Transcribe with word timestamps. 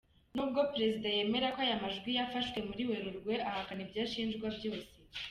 Nubwo 0.35 0.59
perezida 0.73 1.07
yemera 1.15 1.47
ko 1.53 1.59
aya 1.65 1.81
majwi 1.83 2.09
yafashwe 2.17 2.57
muri 2.67 2.81
Werurwe, 2.89 3.33
ahakana 3.49 3.81
ibyo 3.85 3.99
ashinjwa 4.05 4.47
byose. 4.57 4.89